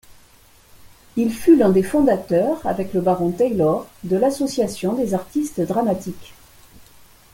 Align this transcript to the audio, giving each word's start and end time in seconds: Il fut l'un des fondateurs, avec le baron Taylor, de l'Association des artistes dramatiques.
Il 1.15 1.31
fut 1.31 1.55
l'un 1.55 1.69
des 1.69 1.83
fondateurs, 1.83 2.65
avec 2.65 2.91
le 2.93 3.01
baron 3.01 3.29
Taylor, 3.29 3.85
de 4.03 4.17
l'Association 4.17 4.93
des 4.93 5.13
artistes 5.13 5.61
dramatiques. 5.61 6.33